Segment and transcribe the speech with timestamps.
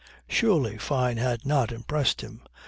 [0.27, 2.41] Surely Fyne had not impressed him.